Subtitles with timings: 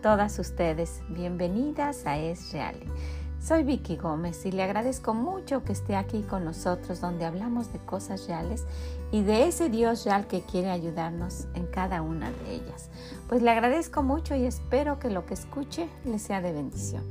[0.00, 2.76] todas ustedes, bienvenidas a Es Real.
[3.40, 7.80] Soy Vicky Gómez y le agradezco mucho que esté aquí con nosotros donde hablamos de
[7.80, 8.64] cosas reales
[9.10, 12.90] y de ese Dios real que quiere ayudarnos en cada una de ellas.
[13.28, 17.02] Pues le agradezco mucho y espero que lo que escuche le sea de bendición.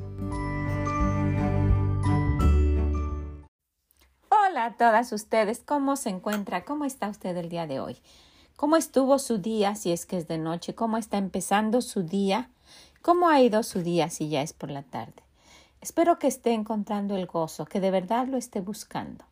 [4.29, 6.63] Hola a todas ustedes, ¿cómo se encuentra?
[6.63, 7.97] ¿Cómo está usted el día de hoy?
[8.55, 10.73] ¿Cómo estuvo su día si es que es de noche?
[10.73, 12.49] ¿Cómo está empezando su día?
[13.07, 15.23] ¿Cómo ha ido su día si ya es por la tarde?
[15.79, 19.23] Espero que esté encontrando el gozo, que de verdad lo esté buscando,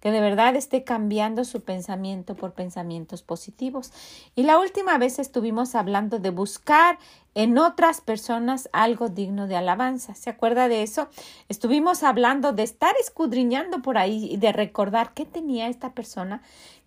[0.00, 3.92] que de verdad esté cambiando su pensamiento por pensamientos positivos.
[4.34, 6.98] Y la última vez estuvimos hablando de buscar
[7.36, 10.16] en otras personas algo digno de alabanza.
[10.16, 11.06] ¿Se acuerda de eso?
[11.48, 16.42] Estuvimos hablando de estar escudriñando por ahí y de recordar qué tenía esta persona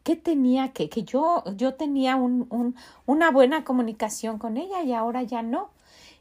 [0.08, 0.88] ¿Qué tenía que?
[0.88, 5.70] Que yo, yo tenía un, un, una buena comunicación con ella y ahora ya no.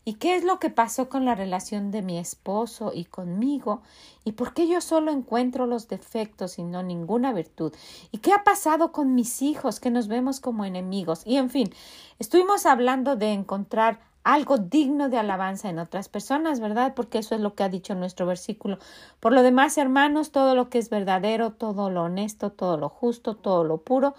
[0.09, 3.83] ¿Y qué es lo que pasó con la relación de mi esposo y conmigo?
[4.25, 7.75] ¿Y por qué yo solo encuentro los defectos y no ninguna virtud?
[8.13, 11.27] ¿Y qué ha pasado con mis hijos que nos vemos como enemigos?
[11.27, 11.71] Y en fin,
[12.21, 16.95] estuvimos hablando de encontrar algo digno de alabanza en otras personas, ¿verdad?
[16.95, 18.79] Porque eso es lo que ha dicho nuestro versículo.
[19.19, 23.35] Por lo demás, hermanos, todo lo que es verdadero, todo lo honesto, todo lo justo,
[23.35, 24.15] todo lo puro,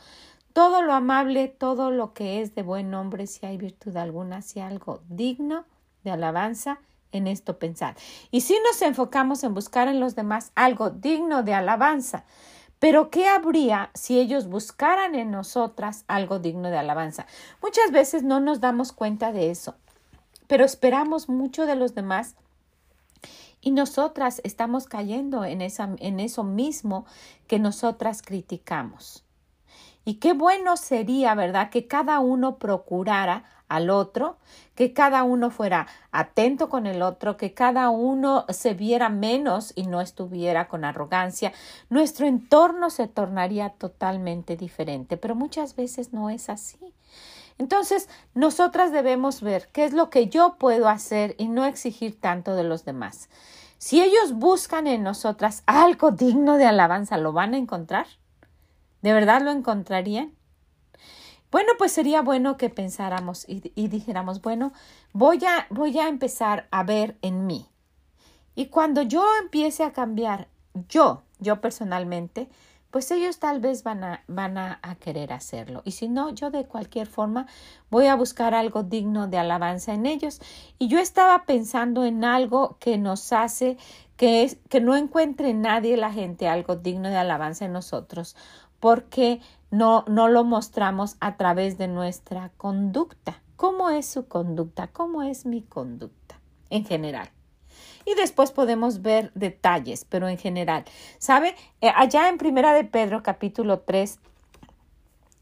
[0.51, 4.59] todo lo amable, todo lo que es de buen nombre, si hay virtud alguna, si
[4.59, 5.63] algo digno
[6.07, 6.79] de alabanza,
[7.11, 7.95] en esto pensar.
[8.31, 12.25] Y si nos enfocamos en buscar en los demás algo digno de alabanza,
[12.79, 17.25] pero ¿qué habría si ellos buscaran en nosotras algo digno de alabanza?
[17.61, 19.75] Muchas veces no nos damos cuenta de eso
[20.47, 22.35] pero esperamos mucho de los demás
[23.61, 27.05] y nosotras estamos cayendo en, esa, en eso mismo
[27.47, 29.25] que nosotras criticamos.
[30.05, 34.37] Y qué bueno sería, ¿verdad?, que cada uno procurara al otro,
[34.75, 39.87] que cada uno fuera atento con el otro, que cada uno se viera menos y
[39.87, 41.51] no estuviera con arrogancia.
[41.89, 46.77] Nuestro entorno se tornaría totalmente diferente, pero muchas veces no es así.
[47.57, 52.55] Entonces, nosotras debemos ver qué es lo que yo puedo hacer y no exigir tanto
[52.55, 53.29] de los demás.
[53.79, 58.07] Si ellos buscan en nosotras algo digno de alabanza, ¿lo van a encontrar?
[59.01, 60.36] ¿De verdad lo encontrarían?
[61.51, 64.73] Bueno, pues sería bueno que pensáramos y, y, dijéramos, bueno,
[65.13, 67.67] voy a, voy a empezar a ver en mí.
[68.55, 70.47] Y cuando yo empiece a cambiar,
[70.89, 72.49] yo, yo personalmente,
[72.91, 75.81] pues ellos tal vez van a, van a, querer hacerlo.
[75.85, 77.45] Y si no, yo de cualquier forma
[77.89, 80.41] voy a buscar algo digno de alabanza en ellos.
[80.79, 83.77] Y yo estaba pensando en algo que nos hace
[84.15, 88.35] que, es, que no encuentre nadie la gente algo digno de alabanza en nosotros,
[88.79, 89.41] porque
[89.71, 93.41] no, no lo mostramos a través de nuestra conducta.
[93.55, 94.87] ¿Cómo es su conducta?
[94.87, 96.39] ¿Cómo es mi conducta
[96.69, 97.29] en general?
[98.07, 100.85] y después podemos ver detalles, pero en general,
[101.17, 101.55] ¿sabe?
[101.81, 104.19] Eh, allá en Primera de Pedro capítulo 3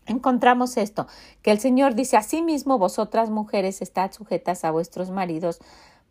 [0.08, 1.08] encontramos esto,
[1.44, 5.60] que el Señor dice, asimismo vosotras mujeres estad sujetas a vuestros maridos,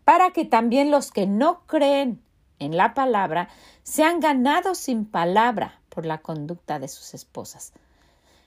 [0.05, 2.23] para que también los que no creen
[2.61, 3.49] en la palabra
[3.83, 7.73] sean ganados sin palabra por la conducta de sus esposas.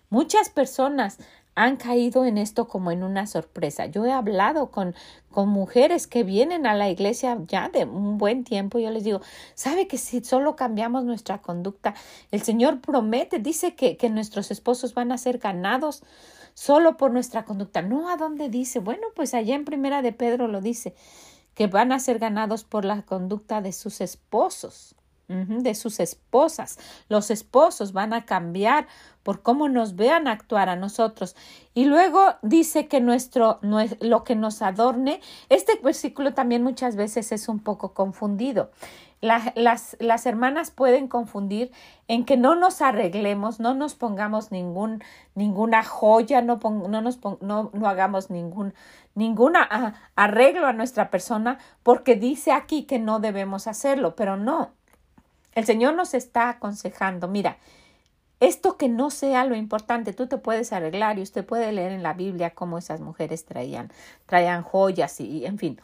[0.09, 1.18] Muchas personas
[1.57, 3.88] han caído en esto como en una sorpresa.
[3.88, 4.94] Yo he hablado con,
[5.31, 8.78] con mujeres que vienen a la iglesia ya de un buen tiempo.
[8.78, 9.22] Yo les digo,
[9.56, 11.95] ¿sabe que si solo cambiamos nuestra conducta,
[12.29, 16.03] el Señor promete, dice que, que nuestros esposos van a ser ganados
[16.53, 17.81] solo por nuestra conducta?
[17.81, 18.78] No, ¿a dónde dice?
[18.78, 20.94] Bueno, pues allá en Primera de Pedro lo dice,
[21.56, 24.95] que van a ser ganados por la conducta de sus esposos
[25.28, 26.80] de sus esposas.
[27.10, 28.88] Los esposos van a cambiar
[29.24, 31.36] por cómo nos vean actuar a nosotros.
[31.74, 37.50] Y luego dice que nuestro, lo que nos adorne, este versículo también muchas veces es
[37.50, 38.72] un poco confundido.
[39.19, 41.72] las, las, hermanas pueden confundir
[42.07, 45.04] en que no nos arreglemos, no nos pongamos ningún,
[45.36, 48.74] ninguna joya, no, no, nos no, no hagamos ningún,
[49.16, 54.76] ninguna arreglo a nuestra persona porque dice aquí que no debemos hacerlo, pero no,
[55.57, 57.57] el Señor nos está aconsejando, mira,
[58.39, 62.04] esto que no sea lo importante, tú te puedes arreglar y usted puede leer en
[62.04, 63.92] la Biblia cómo esas mujeres traían,
[64.27, 65.81] traían joyas y, en fin.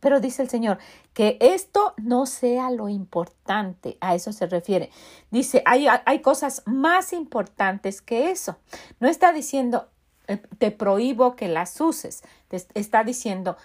[0.00, 0.78] Pero dice el Señor
[1.14, 4.90] que esto no sea lo importante, a eso se refiere.
[5.30, 8.56] Dice, hay, hay cosas más importantes que eso.
[8.98, 9.88] No está diciendo,
[10.26, 13.56] eh, te prohíbo que las uses, está diciendo,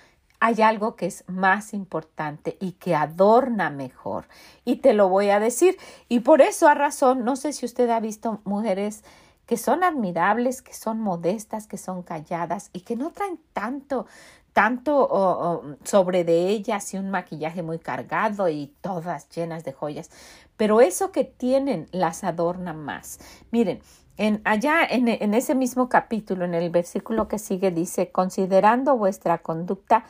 [0.46, 4.26] hay algo que es más importante y que adorna mejor.
[4.66, 5.78] Y te lo voy a decir.
[6.10, 9.06] Y por eso a razón, no sé si usted ha visto mujeres
[9.46, 14.06] que son admirables, que son modestas, que son calladas y que no traen tanto,
[14.52, 20.10] tanto sobre de ellas y un maquillaje muy cargado y todas llenas de joyas,
[20.58, 23.18] pero eso que tienen las adorna más.
[23.50, 23.80] Miren,
[24.18, 29.40] en, allá en, en ese mismo capítulo, en el versículo que sigue, dice, considerando vuestra
[29.40, 30.06] conducta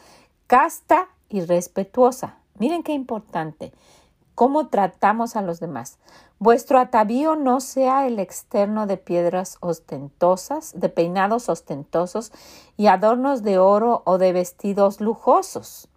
[0.47, 2.37] casta y respetuosa.
[2.59, 3.73] Miren qué importante,
[4.35, 5.97] cómo tratamos a los demás.
[6.39, 12.31] Vuestro atavío no sea el externo de piedras ostentosas, de peinados ostentosos
[12.75, 15.87] y adornos de oro o de vestidos lujosos.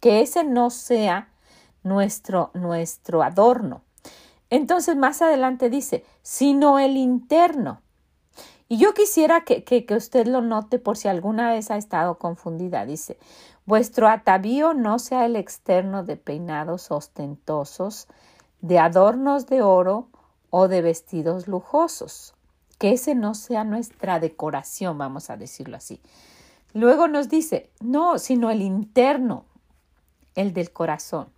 [0.00, 1.28] Que ese no sea
[1.82, 3.82] nuestro, nuestro adorno.
[4.48, 7.82] Entonces más adelante dice, sino el interno.
[8.68, 12.18] Y yo quisiera que, que, que usted lo note por si alguna vez ha estado
[12.18, 12.86] confundida.
[12.86, 13.18] Dice,
[13.70, 18.08] vuestro atavío no sea el externo de peinados ostentosos,
[18.60, 20.08] de adornos de oro
[20.50, 22.34] o de vestidos lujosos.
[22.78, 26.00] Que ese no sea nuestra decoración, vamos a decirlo así.
[26.72, 29.44] Luego nos dice, no, sino el interno,
[30.34, 31.28] el del corazón.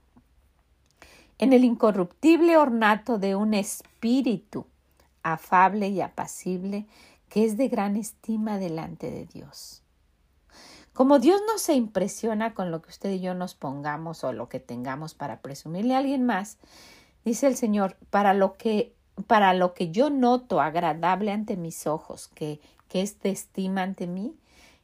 [1.37, 4.65] En el incorruptible ornato de un espíritu
[5.23, 6.87] afable y apacible,
[7.29, 9.82] que es de gran estima delante de Dios.
[10.93, 14.49] Como Dios no se impresiona con lo que usted y yo nos pongamos o lo
[14.49, 16.59] que tengamos para presumirle a alguien más,
[17.25, 18.95] Dice el Señor, para lo que
[19.27, 24.07] para lo que yo noto agradable ante mis ojos, que, que es de estima ante
[24.07, 24.35] mí,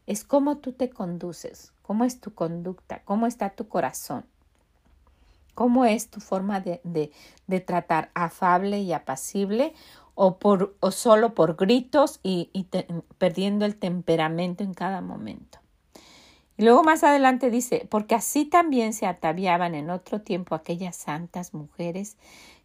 [0.07, 4.27] es cómo tú te conduces, cómo es tu conducta, cómo está tu corazón,
[5.55, 9.73] cómo es tu forma de, de, tratar afable y apacible
[10.15, 12.51] o, por, o solo por gritos y
[13.17, 15.59] perdiendo el temperamento en cada momento.
[16.59, 21.55] Y luego más adelante dice, porque así también se ataviaban en otro tiempo aquellas santas
[21.55, 22.17] mujeres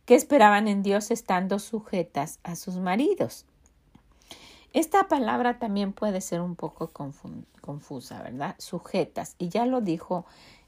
[0.05, 3.45] que esperaban en Dios estando sujetas a sus maridos.
[4.73, 6.89] Esta palabra también puede ser un poco
[7.61, 8.55] confusa, ¿verdad?
[8.57, 9.35] Sujetas.
[9.37, 10.25] Y ya lo dijo,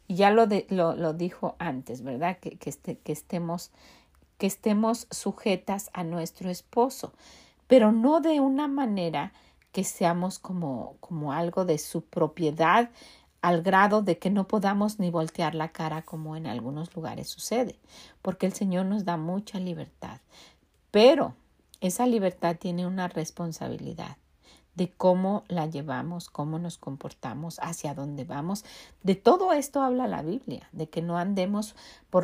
[0.08, 2.38] ya lo, lo, dijo antes, ¿verdad?
[2.38, 3.72] Que, que, este, que, estemos,
[4.38, 7.14] que estemos sujetas a nuestro esposo,
[7.66, 9.34] pero no de una manera
[9.76, 12.92] que seamos como, como algo de su propiedad
[13.42, 17.78] al grado de que no podamos ni voltear la cara como en algunos lugares sucede,
[18.22, 20.22] porque el Señor nos da mucha libertad,
[20.92, 21.36] pero
[21.82, 24.16] esa libertad tiene una responsabilidad
[24.76, 28.66] de cómo la llevamos, cómo nos comportamos, hacia dónde vamos.
[29.04, 31.76] De todo esto habla la Biblia, de que no andemos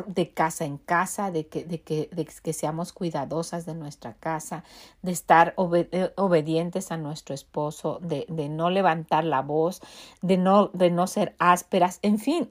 [0.06, 4.64] de casa en casa, de que, de, que, de que seamos cuidadosas de nuestra casa,
[5.02, 9.80] de estar eh, obedientes a nuestro esposo, de, de no levantar la voz,
[10.22, 12.50] de no, de no ser ásperas, en fin,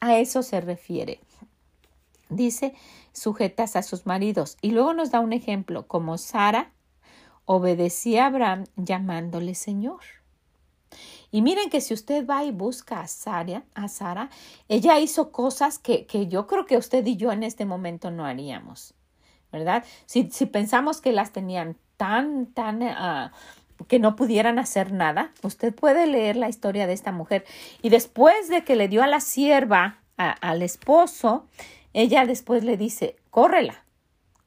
[0.00, 1.20] a eso se refiere.
[2.30, 2.74] Dice,
[3.12, 4.56] sujetas a sus maridos.
[4.62, 6.72] Y luego nos da un ejemplo, como Sara,
[7.52, 10.02] obedecía a Abraham llamándole Señor.
[11.32, 14.30] Y miren que si usted va y busca a Sara, a Sara
[14.68, 18.24] ella hizo cosas que, que, yo creo que usted y yo en este momento no
[18.24, 18.94] haríamos,
[19.50, 19.84] ¿verdad?
[20.06, 23.30] Si, si pensamos que las tenían tan, tan, uh,
[23.88, 27.44] que no pudieran hacer nada, usted puede leer la historia de esta mujer.
[27.82, 31.46] Y después de que le dio a la sierva, al esposo,
[31.94, 33.84] ella después le dice, córrela.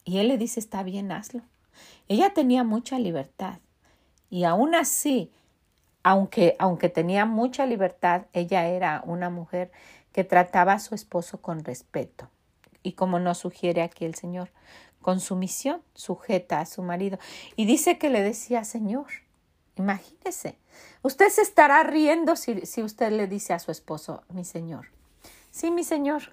[0.04, 1.42] Y él le dice, está bien, hazlo.
[2.08, 3.58] Ella tenía mucha libertad
[4.30, 5.32] y aún así,
[6.02, 9.70] aunque, aunque tenía mucha libertad, ella era una mujer
[10.12, 12.28] que trataba a su esposo con respeto
[12.82, 14.50] y como nos sugiere aquí el Señor,
[15.00, 17.18] con sumisión, sujeta a su marido.
[17.56, 19.06] Y dice que le decía, Señor,
[19.76, 20.58] imagínese,
[21.02, 24.88] usted se estará riendo si, si usted le dice a su esposo, mi Señor.
[25.50, 26.32] Sí, mi Señor,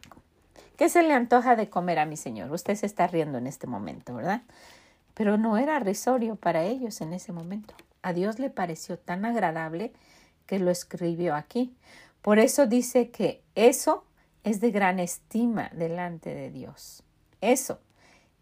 [0.78, 2.52] ¿qué se le antoja de comer a mi Señor?
[2.52, 4.42] Usted se está riendo en este momento, ¿verdad?
[5.14, 7.74] Pero no era risorio para ellos en ese momento.
[8.02, 9.94] A Dios le pareció tan agradable
[10.46, 11.76] que lo escribió aquí.
[12.22, 14.04] Por eso dice que eso
[14.44, 17.04] es de gran estima delante de Dios.
[17.42, 17.80] Eso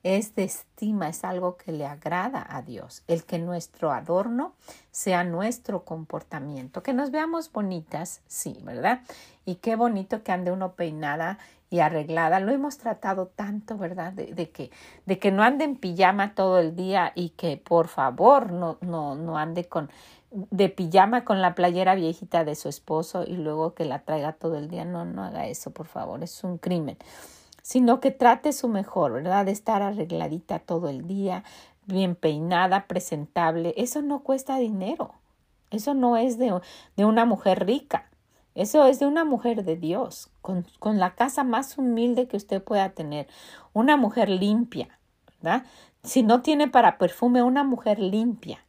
[0.04, 3.04] es de estima, es algo que le agrada a Dios.
[3.08, 4.54] El que nuestro adorno
[4.92, 6.84] sea nuestro comportamiento.
[6.84, 9.02] Que nos veamos bonitas, sí, ¿verdad?
[9.46, 11.38] Y qué bonito que ande uno peinada
[11.70, 12.40] y arreglada.
[12.40, 14.14] Lo hemos tratado tanto, ¿verdad?
[14.14, 14.72] De, que,
[15.06, 19.16] de que no ande en pijama todo el día y que por favor no, no,
[19.16, 19.90] no ande con
[20.32, 24.58] de pijama con la playera viejita de su esposo y luego que la traiga todo
[24.58, 24.86] el día.
[24.86, 26.98] No, no haga eso, por favor, es un crimen.
[27.62, 29.46] Sino que trate su mejor, ¿verdad?
[29.46, 31.44] De estar arregladita todo el día,
[31.86, 33.74] bien peinada, presentable.
[33.78, 35.14] Eso no cuesta dinero.
[35.72, 36.60] Eso no es de,
[36.96, 38.09] de una mujer rica.
[38.56, 42.64] Eso es de una mujer de Dios, con, con, la casa más humilde que usted
[42.64, 43.28] pueda tener.
[43.74, 45.00] Una mujer limpia,
[45.42, 45.66] ¿verdad?
[46.04, 48.66] Si no tiene para perfume, una mujer limpia.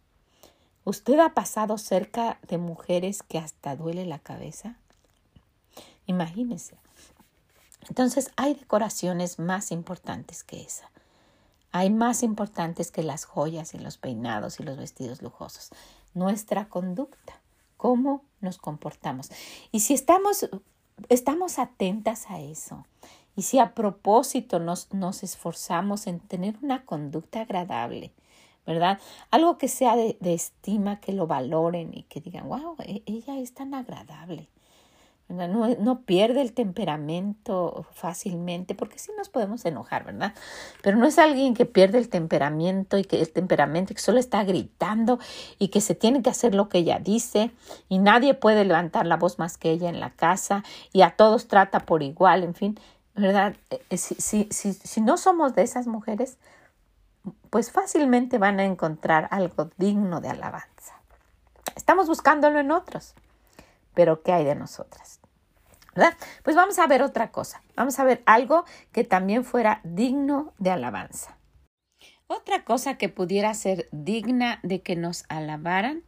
[0.84, 4.76] ¿Usted ha pasado cerca de mujeres que hasta duele la cabeza?
[6.06, 6.76] Imagínense.
[7.88, 10.90] Entonces hay decoraciones más importantes que esa.
[11.72, 15.70] Hay más importantes que las joyas y los peinados y los vestidos lujosos.
[16.14, 17.39] Nuestra conducta,
[17.80, 19.30] cómo nos comportamos.
[19.72, 20.50] Y si estamos,
[21.08, 22.84] estamos atentas a eso,
[23.34, 28.12] y si a propósito nos, nos esforzamos en tener una conducta agradable,
[28.66, 29.00] ¿verdad?
[29.30, 33.38] Algo que sea de, de, estima, que lo valoren y que digan, wow, e, ella
[33.38, 34.50] es tan agradable.
[35.30, 40.34] No, no, pierde el temperamento fácilmente, porque sí nos podemos enojar, ¿verdad?
[40.82, 44.42] Pero no es alguien que pierde el temperamento y que el temperamento que solo está
[44.42, 45.20] gritando
[45.58, 47.52] y que se tiene que hacer lo que ella dice
[47.88, 51.46] y nadie puede levantar la voz más que ella en la casa y a todos
[51.46, 52.80] trata por igual, en fin,
[53.14, 53.54] ¿verdad?
[53.70, 56.38] Eh, si, si, si, si no somos de esas mujeres,
[57.50, 61.00] pues fácilmente van a encontrar algo digno de alabanza.
[61.76, 63.14] Estamos buscándolo en otros,
[63.94, 65.19] pero ¿qué hay de nosotras?
[65.94, 67.62] Pues vamos a ver otra cosa.
[67.76, 71.36] Vamos a ver algo que también fuera digno de alabanza.
[72.26, 76.04] Otra cosa que pudiera ser digna de que nos alabaran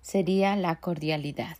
[0.00, 1.58] sería la cordialidad.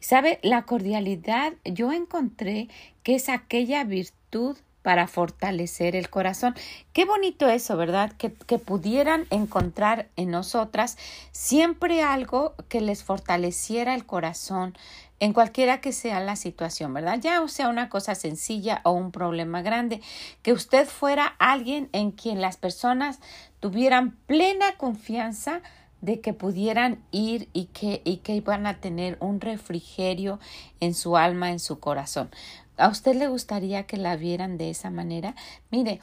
[0.00, 0.38] ¿Sabe?
[0.42, 2.68] La cordialidad yo encontré
[3.02, 6.54] que es aquella virtud para fortalecer el corazón.
[6.92, 8.12] Qué bonito eso, ¿verdad?
[8.12, 10.98] Que, pudieran encontrar en nosotras
[11.30, 14.76] siempre algo que les fortaleciera el corazón
[15.22, 17.20] en cualquiera que sea la situación, ¿verdad?
[17.20, 20.00] Ya sea una cosa sencilla o un problema grande,
[20.42, 23.20] que usted fuera alguien en quien las personas
[23.60, 25.60] tuvieran plena confianza
[26.00, 30.40] de que pudieran ir y que, y que iban a tener un refrigerio
[30.80, 32.28] en su alma, en su corazón.
[32.76, 35.36] ¿A usted le gustaría que la vieran de esa manera?
[35.70, 36.00] Mire,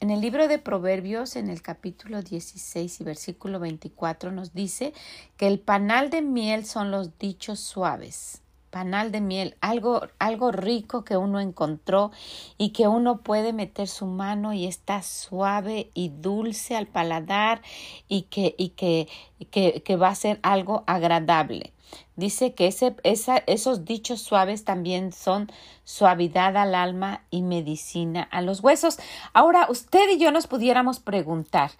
[0.00, 4.94] en el libro de Proverbios, en el capítulo 16 y versículo 24, nos dice
[5.36, 8.40] que el panal de miel son los dichos suaves.
[8.70, 12.12] Panal de miel, algo, algo rico que uno encontró
[12.56, 17.60] y que uno puede meter su mano y está suave y dulce al paladar
[18.08, 19.06] y que, y que,
[19.50, 21.74] que, que va a ser algo agradable.
[22.16, 25.50] Dice que ese, esa, esos dichos suaves también son
[25.84, 28.98] suavidad al alma y medicina a los huesos.
[29.32, 31.70] Ahora, usted y yo nos pudiéramos preguntar,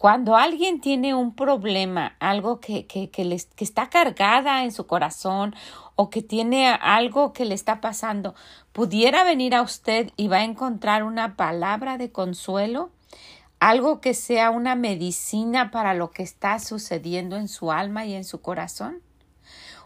[0.00, 4.86] cuando alguien tiene un problema, algo que, que, que, les, que está cargada en su
[4.86, 5.54] corazón
[5.94, 8.34] o que tiene algo que le está pasando,
[8.72, 12.88] pudiera venir a usted y va a encontrar una palabra de consuelo,
[13.58, 18.24] algo que sea una medicina para lo que está sucediendo en su alma y en
[18.24, 19.02] su corazón.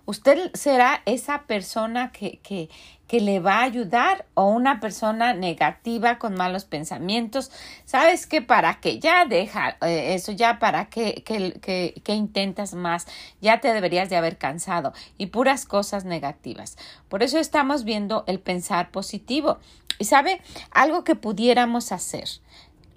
[0.07, 2.69] Usted será esa persona que, que,
[3.07, 7.51] que le va a ayudar o una persona negativa con malos pensamientos.
[7.85, 8.43] ¿Sabes qué?
[8.43, 8.99] ¿Para qué?
[8.99, 11.61] Ya deja eh, eso, ya para qué, que,
[12.03, 13.07] que, intentas más.
[13.41, 16.77] Ya te deberías de haber cansado y puras cosas negativas.
[17.09, 19.59] Por eso estamos viendo el pensar positivo.
[19.99, 22.29] Y sabe, algo que pudiéramos hacer.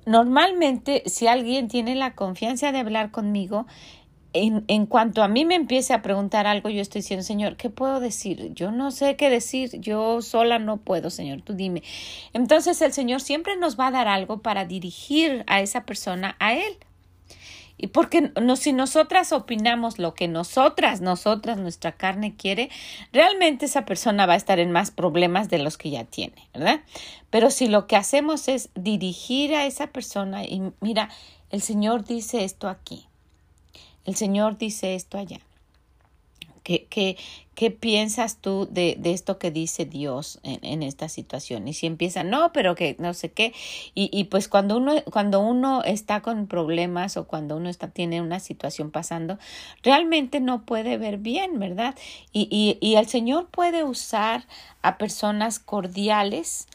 [0.06, 3.68] Normalmente, si alguien tiene la confianza de hablar conmigo,
[4.34, 7.70] en, en, cuanto a mí me empiece a preguntar algo, yo estoy diciendo, Señor, ¿qué
[7.70, 8.54] puedo decir?
[8.54, 11.84] Yo no sé qué decir, yo sola no puedo, Señor, tú dime.
[12.34, 16.54] Entonces el Señor siempre nos va a dar algo para dirigir a esa persona a
[16.54, 16.78] Él.
[17.78, 22.70] Y porque no, si nosotras opinamos lo que nosotras, nosotras, nuestra carne quiere,
[23.14, 26.82] realmente esa persona va a estar en más problemas de los que ya tiene, ¿verdad?
[27.30, 31.10] Pero si lo que hacemos es dirigir a esa persona y mira,
[31.52, 33.07] el Señor dice esto aquí,
[34.08, 35.40] el Señor dice esto allá.
[36.64, 41.68] ¿Qué, piensas tú de, esto que dice Dios en, esta situación?
[41.68, 43.54] Y si empieza, no, pero que no sé qué.
[43.96, 48.22] Y, y pues cuando uno, cuando uno está con problemas o cuando uno está, tiene
[48.22, 49.40] una situación pasando,
[49.82, 51.96] realmente no puede ver bien, ¿verdad?
[52.34, 54.46] Y, y, y el Señor puede usar
[54.82, 56.68] a personas cordiales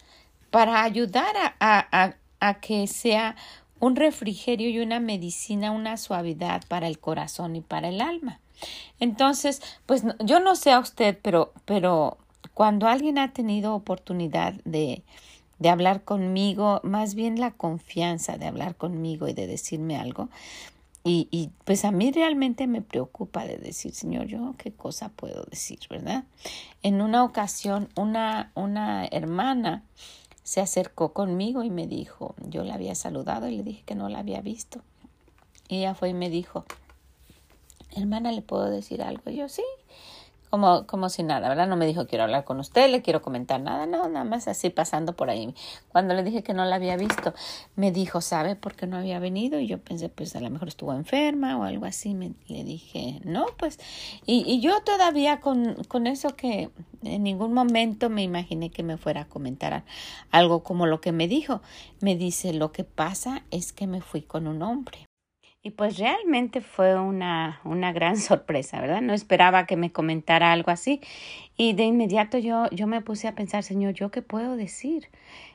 [0.50, 3.36] para ayudar a, a, a que sea
[3.82, 8.38] un refrigerio y una medicina, una suavidad para el corazón y para el alma.
[9.00, 12.16] Entonces, pues yo no sé a usted, pero, pero
[12.54, 15.02] cuando alguien ha tenido oportunidad de,
[15.58, 20.28] de hablar conmigo, más bien la confianza de hablar conmigo y de decirme algo,
[21.02, 25.42] y, y, pues a mí realmente me preocupa de decir, Señor, yo qué cosa puedo
[25.50, 26.22] decir, ¿verdad?
[26.84, 29.82] En una ocasión, una, una hermana
[30.42, 34.08] se acercó conmigo y me dijo, yo la había saludado y le dije que no
[34.08, 34.82] la había visto.
[35.68, 36.64] Y ella fue y me dijo,
[37.96, 39.30] hermana, ¿le puedo decir algo?
[39.30, 39.62] Y yo sí,
[40.52, 41.66] como, como si nada, ¿verdad?
[41.66, 44.68] No me dijo quiero hablar con usted, le quiero comentar nada, no, nada más así
[44.68, 45.54] pasando por ahí.
[45.88, 47.32] Cuando le dije que no la había visto,
[47.74, 49.58] me dijo, ¿sabe por qué no había venido?
[49.58, 52.12] Y yo pensé, pues a lo mejor estuvo enferma o algo así.
[52.12, 53.78] Me, le dije, no, pues.
[54.26, 56.68] Y, y yo todavía con, con eso que
[57.02, 59.84] en ningún momento me imaginé que me fuera a comentar
[60.30, 61.62] algo como lo que me dijo.
[62.02, 65.06] Me dice, lo que pasa es que me fui con un hombre.
[65.64, 69.00] Y pues realmente fue una, una gran sorpresa, ¿verdad?
[69.00, 71.00] No esperaba que me comentara algo así.
[71.56, 75.08] Y de inmediato yo, yo me puse a pensar, Señor, ¿yo qué puedo decir?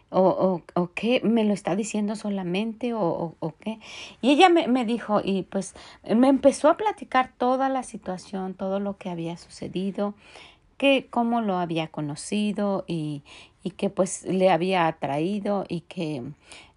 [0.10, 3.80] O, o, o qué me lo está diciendo solamente o, o, qué.
[4.22, 5.76] Y ella me, me, dijo y pues
[6.10, 10.14] me empezó a platicar toda la situación, todo lo que había sucedido,
[10.78, 13.24] que cómo lo había conocido y,
[13.64, 16.24] y que pues le había atraído y que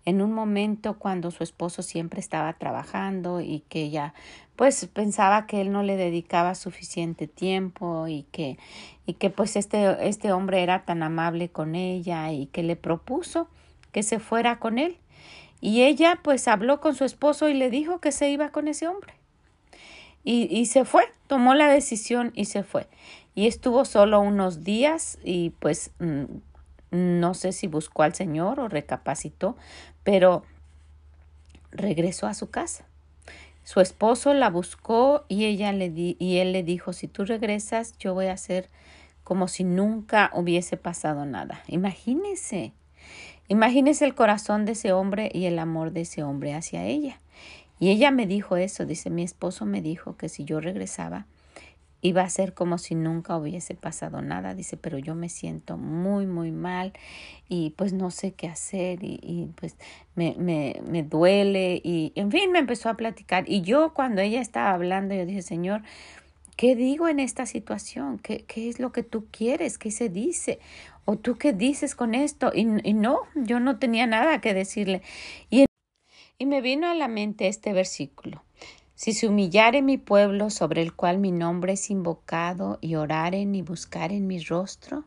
[0.04, 4.14] en un momento cuando su esposo siempre estaba trabajando y que ella
[4.56, 8.58] pues pensaba que él no le dedicaba suficiente tiempo y que
[9.06, 13.48] y que pues este este hombre era tan amable con ella y que le propuso
[13.92, 14.96] que se fuera con él.
[15.60, 18.88] Y ella pues habló con su esposo y le dijo que se iba con ese
[18.88, 19.14] hombre.
[20.24, 22.88] Y, y se fue tomó la decisión y se fue.
[23.36, 26.24] Y estuvo solo unos días y pues mm,
[26.90, 29.56] no sé si buscó al Señor o recapacitó,
[30.04, 30.44] pero
[31.70, 32.84] regresó a su casa.
[33.64, 37.96] Su esposo la buscó y ella le di y él le dijo, si tú regresas,
[37.98, 38.68] yo voy a hacer
[39.22, 41.62] como si nunca hubiese pasado nada.
[41.68, 42.72] Imagínese,
[43.46, 47.20] imagínese el corazón de ese hombre y el amor de ese hombre hacia ella.
[47.78, 51.26] Y ella me dijo eso, dice, mi esposo me dijo que si yo regresaba,
[52.02, 56.26] iba a ser como si nunca hubiese pasado nada, dice, pero yo me siento muy,
[56.26, 56.92] muy mal
[57.48, 59.76] y pues no sé qué hacer y, y pues
[60.14, 64.40] me, me, me, duele y en fin me empezó a platicar y yo cuando ella
[64.40, 65.82] estaba hablando yo dije, Señor,
[66.56, 68.18] ¿qué digo en esta situación?
[68.18, 69.78] ¿Qué, qué es lo que tú quieres?
[69.78, 70.58] ¿Qué se dice?
[71.04, 72.52] ¿O tú qué dices con esto?
[72.54, 75.02] Y, y no, yo no tenía nada que decirle.
[75.50, 75.66] Y,
[76.38, 78.42] y me vino a la mente este versículo.
[79.00, 83.62] Si se humillare mi pueblo sobre el cual mi nombre es invocado y oraren y
[83.62, 85.04] buscaren mi rostro,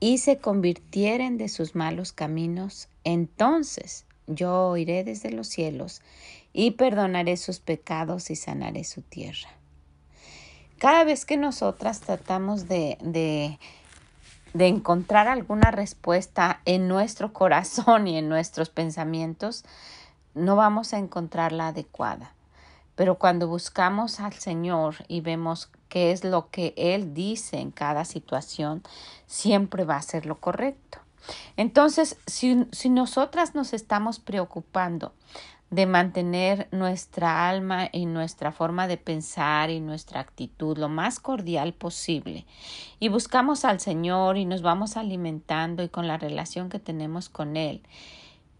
[0.00, 6.02] y se convirtieren de sus malos caminos, entonces yo oiré desde los cielos
[6.52, 9.48] y perdonaré sus pecados y sanaré su tierra.
[10.76, 12.98] Cada vez que nosotras tratamos de,
[14.52, 19.64] de, encontrar alguna respuesta en nuestro corazón y en nuestros pensamientos,
[20.34, 22.34] no vamos a encontrar la adecuada.
[23.00, 28.04] Pero cuando buscamos al Señor y vemos qué es lo que Él dice en cada
[28.04, 28.82] situación,
[29.24, 30.98] siempre va a ser lo correcto.
[31.56, 35.14] Entonces, si, si nosotras nos estamos preocupando
[35.70, 41.72] de mantener nuestra alma y nuestra forma de pensar y nuestra actitud lo más cordial
[41.72, 42.44] posible
[42.98, 47.56] y buscamos al Señor y nos vamos alimentando y con la relación que tenemos con
[47.56, 47.80] Él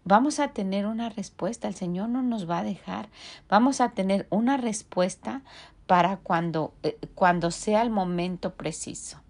[0.03, 1.67] vamos a tener una respuesta.
[1.67, 3.09] El Señor no nos va a dejar.
[3.49, 5.41] Vamos a tener una respuesta
[5.87, 9.21] para cuando, eh, cuando sea el momento preciso.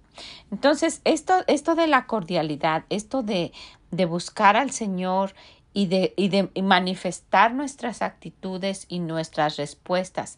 [0.52, 3.52] Entonces, esto, esto de la cordialidad, esto de,
[3.92, 5.34] de buscar al Señor
[5.74, 10.38] y de, y de manifestar nuestras actitudes y nuestras respuestas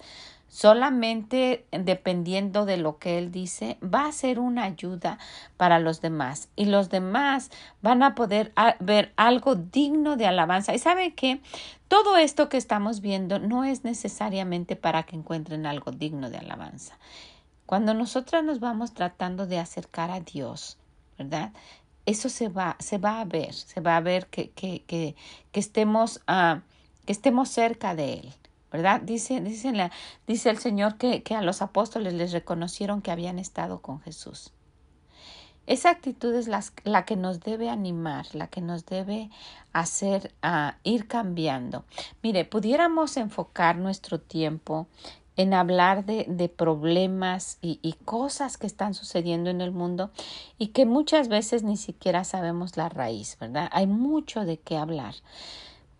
[0.53, 5.17] solamente dependiendo de lo que Él dice, va a ser una ayuda
[5.57, 7.49] para los demás y los demás
[7.81, 10.75] van a poder ah, ver algo digno de alabanza.
[10.75, 11.41] Y sabe que
[11.87, 16.99] todo esto que estamos viendo no es necesariamente para que encuentren algo digno de alabanza.
[17.65, 20.77] Cuando nosotras nos vamos tratando de acercar a Dios,
[21.17, 21.51] ¿verdad?
[22.05, 25.15] Eso se va, se va a ver, se va a ver que, que, que,
[25.53, 26.59] estemos, uh,
[27.07, 28.33] que estemos cerca de Él
[28.73, 28.99] ¿verdad?
[29.01, 29.91] Dice, dice, la,
[30.27, 34.51] dice el Señor que, que, a los apóstoles les reconocieron que habían estado con Jesús.
[35.67, 39.29] Esa actitud es la, que nos debe animar, la que nos debe
[39.71, 41.85] hacer a ir cambiando.
[42.21, 44.87] Mire, pudiéramos enfocar nuestro tiempo
[45.37, 50.11] en hablar de, de problemas y, y, cosas que están sucediendo en el mundo
[50.57, 53.69] y que muchas veces ni siquiera sabemos la raíz, ¿verdad?
[53.71, 55.15] Hay mucho de qué hablar.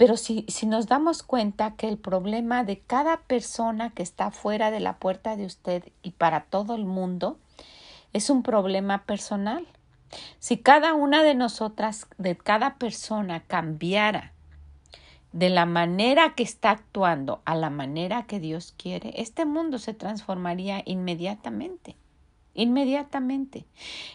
[0.04, 4.70] Pero si, si nos damos cuenta que el problema de cada persona que está fuera
[4.70, 7.38] de la puerta de usted y para todo el mundo
[8.12, 9.66] es un problema personal.
[10.40, 14.34] Si cada una de nosotras, de cada persona cambiara
[15.32, 19.94] de la manera que está actuando a la manera que Dios quiere, este mundo se
[19.94, 21.96] transformaría inmediatamente.
[22.54, 23.66] Inmediatamente.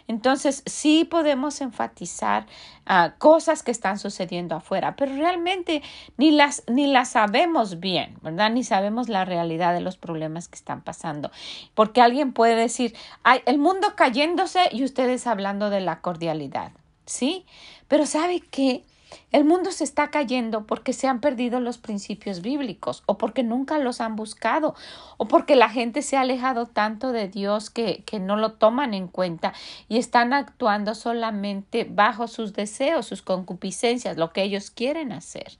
[0.06, 2.46] Entonces, sí podemos enfatizar
[2.86, 5.82] ah, cosas que están sucediendo afuera, pero realmente
[6.16, 8.50] ni las, ni las sabemos bien, ¿verdad?
[8.50, 11.30] Ni sabemos la realidad de los problemas que están pasando.
[11.74, 16.72] Porque alguien puede decir, hay el mundo cayéndose y ustedes hablando de la cordialidad,
[17.06, 17.44] ¿sí?
[17.88, 18.84] Pero ¿sabe qué?
[19.30, 23.78] El mundo se está cayendo porque se han perdido los principios bíblicos o porque nunca
[23.78, 24.74] los han buscado
[25.18, 28.94] o porque la gente se ha alejado tanto de Dios que, que no lo toman
[28.94, 29.52] en cuenta
[29.88, 35.58] y están actuando solamente bajo sus deseos, sus concupiscencias, lo que ellos quieren hacer.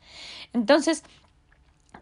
[0.54, 1.04] Entonces,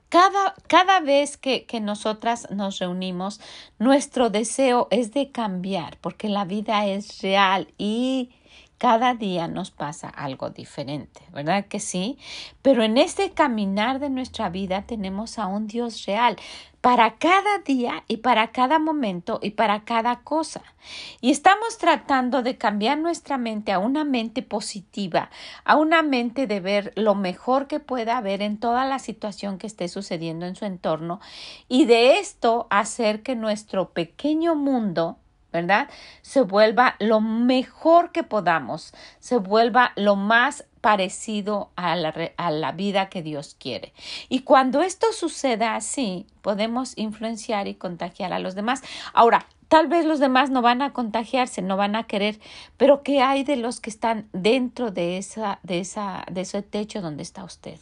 [0.09, 3.40] cada, cada, vez que, que, nosotras nos reunimos,
[3.80, 8.30] nuestro deseo es de cambiar, porque la vida es real y
[8.78, 12.18] cada día nos pasa algo diferente, ¿verdad que sí?
[12.62, 16.36] Pero en este caminar de nuestra vida tenemos a un Dios real
[16.86, 20.62] para cada día y para cada momento y para cada cosa.
[21.20, 25.30] Y estamos tratando de cambiar nuestra mente a una mente positiva,
[25.64, 29.66] a una mente de ver lo mejor que pueda haber en toda la situación que
[29.66, 31.18] esté sucediendo en su entorno
[31.68, 35.18] y de esto hacer que nuestro pequeño mundo
[35.57, 35.88] ¿verdad?
[36.23, 42.73] Se vuelva lo mejor que podamos, se vuelva lo más parecido a la, a la,
[42.73, 43.92] vida que Dios quiere.
[44.29, 48.83] Y cuando esto suceda así, podemos influenciar y contagiar a los demás.
[49.12, 52.38] Ahora, tal vez los demás no van a contagiarse, no van a querer,
[52.77, 57.01] pero ¿qué hay de los que están dentro de esa, de esa, de ese techo
[57.01, 57.79] donde está usted?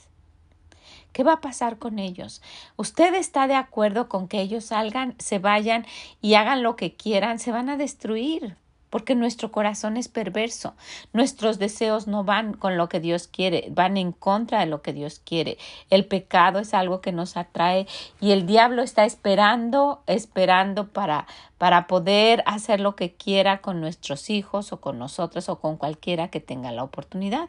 [1.14, 2.42] ¿Qué va a pasar con ellos?
[2.74, 5.87] ¿Usted está de acuerdo con que ellos salgan, se vayan
[6.20, 7.38] y hagan lo que quieran?
[7.38, 8.57] Se van a destruir
[8.94, 10.74] porque nuestro corazón es perverso.
[11.12, 14.92] Nuestros deseos no van con lo que Dios quiere, van en contra de lo que
[14.92, 15.59] Dios quiere.
[15.90, 17.88] El pecado es algo que nos atrae
[18.20, 21.26] y el diablo está esperando, esperando para
[21.59, 26.28] para poder hacer lo que quiera con nuestros hijos o con nosotros o con cualquiera
[26.28, 27.48] que tenga la oportunidad.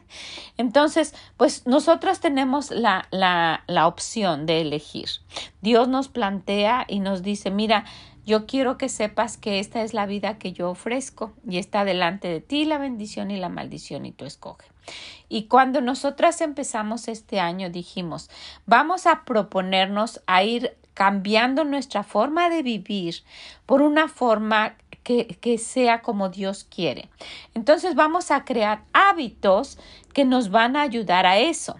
[0.56, 5.08] Entonces, pues nosotros tenemos la, la, la opción de elegir.
[5.60, 7.84] Dios nos plantea y nos dice, mira,
[8.26, 12.28] yo quiero que sepas que esta es la vida que yo ofrezco y está delante
[12.28, 14.66] de ti la bendición y la maldición y tú escoge.
[15.28, 18.28] Y cuando nosotras empezamos este año dijimos,
[18.66, 23.16] vamos a proponernos a ir cambiando nuestra forma de vivir
[23.64, 27.08] por una forma que, que, sea como Dios quiere.
[27.54, 29.78] Entonces vamos a crear hábitos
[30.12, 31.76] que nos van a ayudar a eso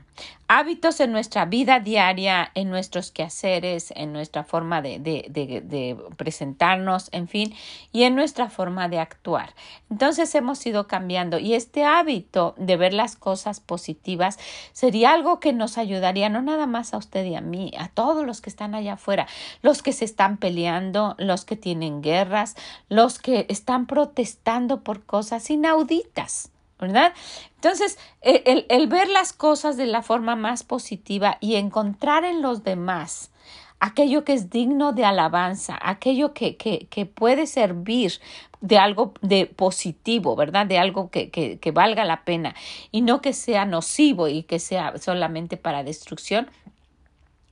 [0.49, 7.27] hábitos en nuestra vida diaria, en nuestros quehaceres, en nuestra forma de, de, presentarnos, en
[7.27, 7.55] fin,
[7.93, 9.55] y en nuestra forma de actuar.
[9.91, 14.39] Entonces hemos ido cambiando y este hábito de ver las cosas positivas
[14.73, 18.25] sería algo que nos ayudaría no nada más a usted y a mí, a todos
[18.25, 19.27] los que están allá afuera,
[19.63, 22.57] los que se están peleando, los que tienen guerras,
[22.89, 26.51] los que están protestando por cosas inauditas.
[26.79, 27.15] ¿verdad?
[27.55, 32.43] Entonces, e, el, el, ver las cosas de la forma más positiva y encontrar en
[32.43, 33.31] los demás
[33.81, 38.21] aquello que es digno de alabanza, aquello que, que, que puede servir
[38.61, 40.67] de algo de positivo, ¿verdad?
[40.67, 42.55] De algo que, que, que valga la pena
[42.91, 46.51] y no que sea nocivo y que sea solamente para destrucción,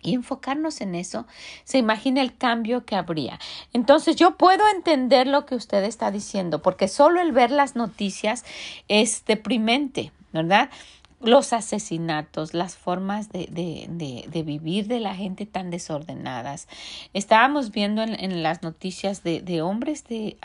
[0.05, 1.27] y enfocarnos en eso,
[1.65, 3.39] se imagina el cambio que habría.
[3.73, 8.45] Entonces yo puedo entender lo que usted está diciendo, porque solo el ver las noticias
[8.89, 10.71] es deprimente, ¿verdad?
[11.25, 16.69] los asesinatos, las formas de, de, de, vivir de la gente tan desordenadas.
[17.15, 20.37] Estábamos viendo en, en las noticias de, hombres de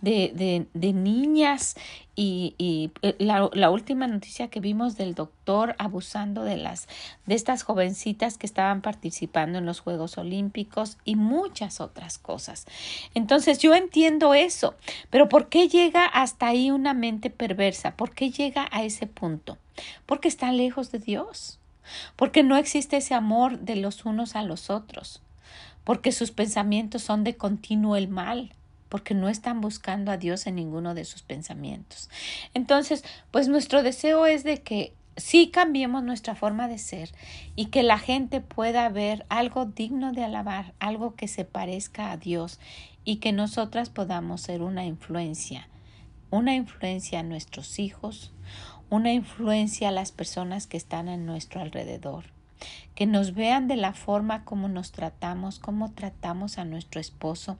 [0.00, 1.76] abusando de, de, niñas
[2.16, 6.88] y, y eh, la, la, última noticia que vimos del doctor abusando de las
[7.26, 12.66] de estas jovencitas que estaban participando en los Juegos Olímpicos y muchas otras cosas.
[13.14, 14.74] Entonces yo entiendo eso,
[15.10, 17.96] pero ¿por qué llega hasta ahí una mente perversa?
[17.96, 19.58] ¿Por qué llega a ese punto?
[20.06, 21.58] Porque están lejos de Dios,
[22.16, 25.22] porque no existe ese amor de los unos a los otros,
[25.84, 28.52] porque sus pensamientos son de continuo el mal,
[28.90, 32.10] porque no están buscando a Dios en ninguno de sus pensamientos.
[32.52, 37.10] Entonces, pues nuestro deseo es de que sí cambiemos nuestra forma de ser
[37.56, 42.18] y que la gente pueda ver algo digno de alabar, algo que se parezca a
[42.18, 42.58] Dios
[43.04, 45.68] y que nosotras podamos ser una influencia,
[46.30, 48.32] una influencia a nuestros hijos,
[48.90, 52.24] una influencia a las personas que están a nuestro alrededor
[52.94, 57.58] que nos vean de la forma como nos tratamos, cómo tratamos a nuestro esposo,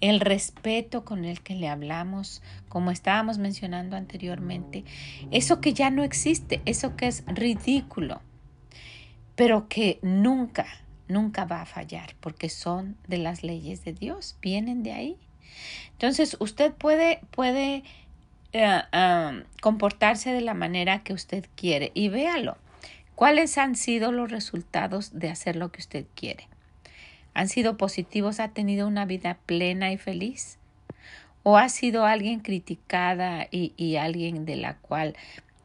[0.00, 4.84] el respeto con el que le hablamos, como estábamos mencionando anteriormente,
[5.30, 8.20] eso que ya no existe, eso que es ridículo,
[9.34, 10.66] pero que nunca,
[11.08, 15.16] nunca va a fallar, porque son de las leyes de Dios, vienen de ahí.
[15.92, 17.84] Entonces, usted puede, puede
[18.52, 18.82] eh,
[19.62, 22.58] comportarse de la manera que usted quiere y véalo.
[23.14, 26.48] ¿Cuáles han sido los resultados de hacer lo que usted quiere?
[27.34, 28.40] ¿Han sido positivos?
[28.40, 30.58] ¿Ha tenido una vida plena y feliz?
[31.42, 35.16] ¿O ha sido alguien criticada y, y alguien de la cual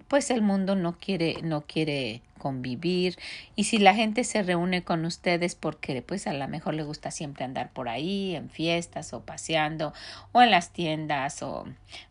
[0.08, 3.18] pues el mundo no quiere, no quiere convivir
[3.56, 7.12] y si la gente se reúne con ustedes porque pues a lo mejor le gusta
[7.12, 9.94] siempre andar por ahí en fiestas o paseando
[10.32, 11.66] o en las tiendas o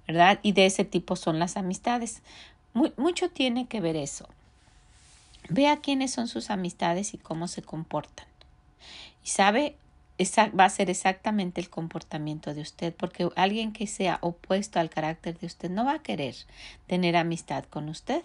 [0.07, 2.22] verdad y de ese tipo son las amistades
[2.96, 4.29] mucho tiene que ver eso
[5.48, 8.26] vea quiénes son sus amistades y cómo se comportan
[9.22, 9.76] y sabe
[10.59, 15.38] va a ser exactamente el comportamiento de usted, porque alguien que sea opuesto al carácter
[15.38, 16.35] de usted no va a querer
[16.87, 18.22] tener amistad con usted,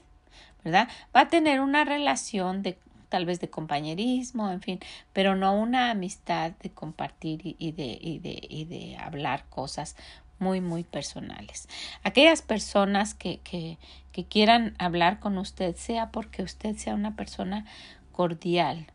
[0.64, 0.88] ¿verdad?
[1.14, 2.78] Va a tener una relación de
[3.10, 4.80] tal vez de compañerismo, en fin,
[5.12, 9.98] pero no una amistad de compartir y, de, hablar cosas
[10.42, 11.70] muy, muy personales.
[12.04, 13.78] Aquellas personas que, que,
[14.12, 17.66] que quieran hablar con usted, sea porque usted sea una persona
[18.12, 18.88] cordial,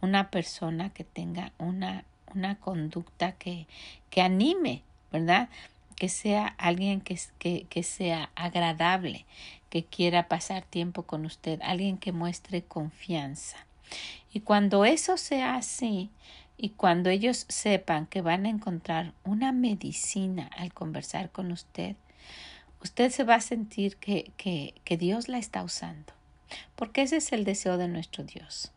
[0.00, 3.66] una persona que tenga una una conducta que,
[4.10, 5.48] que anime, ¿verdad?
[5.96, 9.26] Que sea alguien que, que, que sea agradable,
[9.70, 13.66] que quiera pasar tiempo con usted, alguien que muestre confianza.
[14.32, 16.10] Y cuando eso sea así,
[16.56, 21.96] y cuando ellos sepan que van a encontrar una medicina al conversar con usted,
[22.82, 26.12] usted se va a sentir que, que, que Dios la está usando,
[26.76, 28.72] porque ese es el deseo de nuestro Dios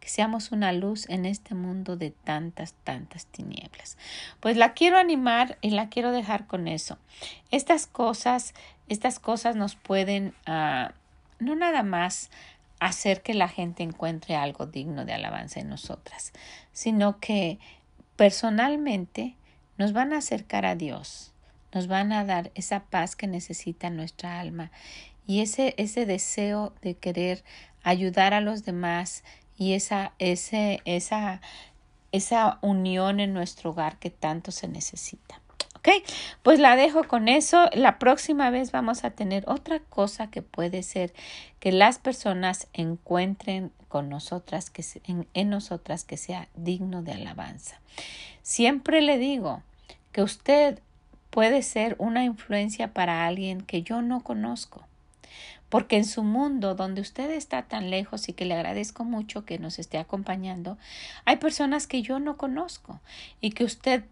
[0.00, 3.98] que seamos una luz en este mundo de tantas, tantas tinieblas.
[4.40, 6.98] Pues la quiero animar y la quiero dejar con eso.
[7.50, 8.54] Estas cosas,
[8.88, 10.92] estas cosas nos pueden ah,
[11.40, 12.30] no nada más
[12.86, 16.32] hacer que la gente encuentre algo digno de alabanza en nosotras,
[16.72, 17.60] sino que
[18.16, 19.36] personalmente
[19.78, 21.32] nos van a acercar a Dios,
[21.72, 24.72] nos van a dar esa paz que necesita nuestra alma
[25.26, 27.44] y ese, ese deseo de querer
[27.84, 29.22] ayudar a los demás
[29.56, 31.40] y esa, ese, esa,
[32.10, 35.41] esa unión en nuestro hogar que tanto se necesita.
[35.84, 35.88] Ok,
[36.44, 37.68] pues la dejo con eso.
[37.72, 41.12] La próxima vez vamos a tener otra cosa que puede ser
[41.58, 47.80] que las personas encuentren con nosotras, que en, en nosotras que sea digno de alabanza.
[48.42, 49.64] Siempre le digo
[50.12, 50.78] que usted
[51.30, 54.86] puede ser una influencia para alguien que yo no conozco
[55.72, 59.58] porque en su mundo donde usted está tan lejos y que le agradezco mucho que
[59.58, 60.76] nos esté acompañando,
[61.24, 63.00] hay personas que yo no conozco
[63.40, 64.04] y que usted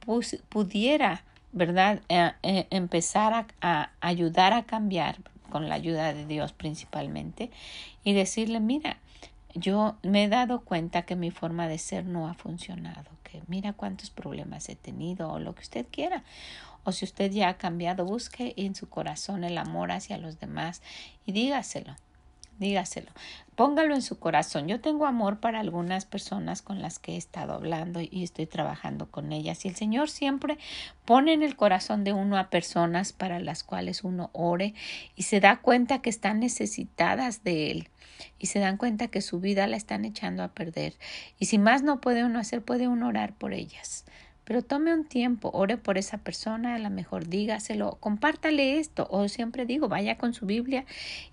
[0.49, 5.19] pudiera, ¿verdad?, eh, eh, empezar a, a ayudar a cambiar
[5.51, 7.51] con la ayuda de Dios principalmente
[8.05, 8.99] y decirle, mira,
[9.55, 13.73] yo me he dado cuenta que mi forma de ser no ha funcionado, que mira
[13.73, 16.23] cuántos problemas he tenido o lo que usted quiera
[16.85, 20.83] o si usted ya ha cambiado, busque en su corazón el amor hacia los demás
[21.27, 21.95] y dígaselo.
[22.59, 23.11] Dígaselo,
[23.61, 24.69] póngalo en su corazón.
[24.69, 29.11] Yo tengo amor para algunas personas con las que he estado hablando y estoy trabajando
[29.11, 29.67] con ellas.
[29.67, 30.57] Y el Señor siempre
[31.05, 34.73] pone en el corazón de uno a personas para las cuales uno ore
[35.15, 37.89] y se da cuenta que están necesitadas de Él
[38.39, 40.95] y se dan cuenta que su vida la están echando a perder.
[41.39, 44.07] Y si más no puede uno hacer, puede uno orar por ellas.
[44.51, 49.29] Pero tome un tiempo, ore por esa persona, a lo mejor dígaselo, compártale esto, o
[49.29, 50.87] siempre digo, vaya con su Biblia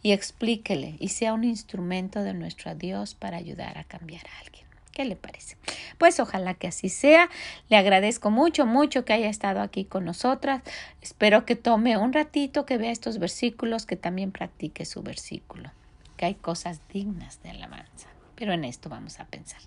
[0.03, 4.67] y explíquele y sea un instrumento de nuestro Dios para ayudar a cambiar a alguien.
[4.91, 5.57] ¿Qué le parece?
[5.97, 7.27] Pues ojalá que así sea.
[7.69, 10.61] Le agradezco mucho, mucho que haya estado aquí con nosotras.
[11.01, 15.71] Espero que tome un ratito, que vea estos versículos, que también practique su versículo.
[16.17, 18.09] Que hay cosas dignas de alabanza.
[18.35, 19.61] Pero en esto vamos a pensar.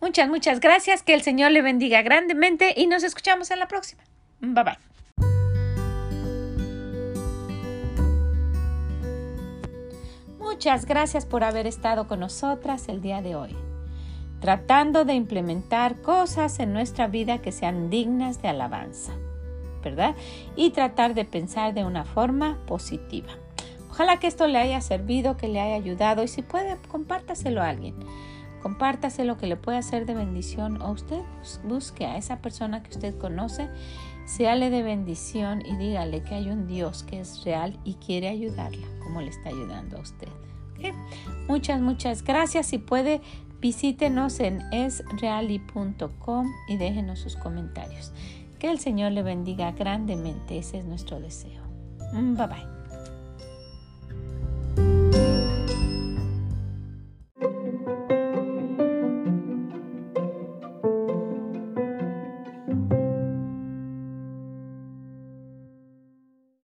[0.00, 1.02] Muchas, muchas gracias.
[1.02, 4.02] Que el Señor le bendiga grandemente y nos escuchamos en la próxima.
[4.40, 4.90] Bye bye.
[10.38, 13.56] Muchas gracias por haber estado con nosotras el día de hoy,
[14.40, 19.12] tratando de implementar cosas en nuestra vida que sean dignas de alabanza,
[19.82, 20.16] ¿verdad?
[20.56, 23.30] Y tratar de pensar de una forma positiva.
[23.90, 27.68] Ojalá que esto le haya servido, que le haya ayudado y si puede, compártaselo a
[27.68, 27.94] alguien.
[28.62, 31.20] Compártase lo que le puede hacer de bendición o usted
[31.64, 33.68] busque a esa persona que usted conoce,
[34.26, 38.86] séale de bendición y dígale que hay un Dios que es real y quiere ayudarla
[39.02, 40.28] como le está ayudando a usted.
[41.48, 42.66] Muchas, muchas gracias.
[42.66, 43.20] Si puede,
[43.60, 48.12] visítenos en esreali.com y déjenos sus comentarios.
[48.58, 50.58] Que el Señor le bendiga grandemente.
[50.58, 51.62] Ese es nuestro deseo.
[52.12, 52.79] Bye bye.